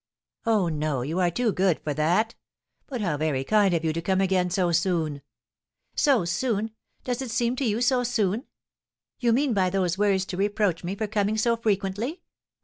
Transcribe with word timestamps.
"Oh, 0.47 0.67
no, 0.67 1.03
you 1.03 1.19
are 1.19 1.29
too 1.29 1.51
good 1.51 1.79
for 1.83 1.93
that. 1.93 2.33
But 2.87 3.01
how 3.01 3.17
very 3.17 3.43
kind 3.43 3.71
of 3.75 3.85
you 3.85 3.93
to 3.93 4.01
come 4.01 4.19
again 4.19 4.49
so 4.49 4.71
soon!" 4.71 5.21
"So 5.93 6.25
soon! 6.25 6.71
Does 7.03 7.21
it 7.21 7.29
seem 7.29 7.55
to 7.57 7.63
you 7.65 7.81
so 7.81 8.03
soon? 8.03 8.45
You 9.19 9.31
mean 9.31 9.53
by 9.53 9.69
those 9.69 9.99
words 9.99 10.25
to 10.25 10.37
reproach 10.37 10.83
me 10.83 10.95
for 10.95 11.05
coming 11.05 11.37
so 11.37 11.55
frequently. 11.55 12.23